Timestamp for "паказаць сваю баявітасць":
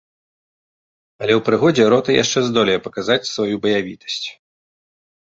2.85-4.27